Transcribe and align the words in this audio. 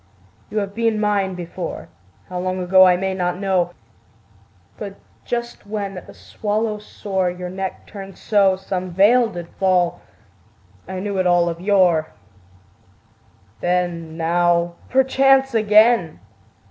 You 0.49 0.57
have 0.57 0.73
been 0.73 0.99
mine 0.99 1.35
before, 1.35 1.87
How 2.27 2.39
long 2.39 2.57
ago 2.59 2.87
I 2.87 2.97
may 2.97 3.13
not 3.13 3.37
know: 3.37 3.73
But 4.79 4.95
just 5.25 5.67
when 5.67 5.95
at 5.95 6.07
the 6.07 6.13
swallow's 6.15 6.87
soar 6.87 7.29
Your 7.29 7.51
neck 7.51 7.85
turned 7.85 8.17
so, 8.17 8.55
Some 8.55 8.89
veil 8.89 9.27
did 9.29 9.47
fall 9.59 10.01
I 10.87 10.99
knew 10.99 11.19
it 11.19 11.27
all 11.27 11.49
of 11.49 11.61
yore. 11.61 12.13
Then, 13.59 14.17
now, 14.17 14.73
perchance 14.89 15.53
again!... 15.53 16.19